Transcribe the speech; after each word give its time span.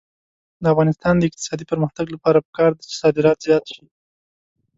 د 0.61 0.63
افغانستان 0.73 1.13
د 1.17 1.23
اقتصادي 1.29 1.65
پرمختګ 1.71 2.05
لپاره 2.15 2.43
پکار 2.47 2.71
ده 2.77 2.81
چې 2.89 2.95
صادرات 3.01 3.37
زیات 3.47 3.65
شي. 3.73 3.83